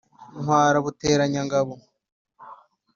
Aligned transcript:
ntwara 0.41 0.77
ruteranyangabo. 0.85 1.73